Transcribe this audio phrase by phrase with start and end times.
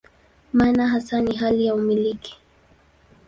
[0.53, 2.37] Maana hasa ni hali ya "umiliki".